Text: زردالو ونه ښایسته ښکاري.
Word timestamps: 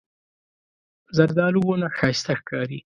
زردالو 1.17 1.61
ونه 1.65 1.87
ښایسته 1.97 2.33
ښکاري. 2.39 2.79